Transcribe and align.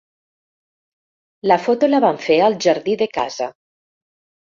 La 1.51 1.57
foto 1.65 1.89
la 1.91 1.99
van 2.05 2.17
fer 2.23 2.37
al 2.45 2.57
jardí 2.67 2.97
de 3.03 3.09
casa. 3.19 3.51